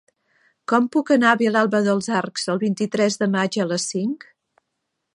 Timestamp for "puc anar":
0.95-1.33